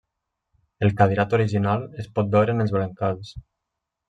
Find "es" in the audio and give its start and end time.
2.05-2.09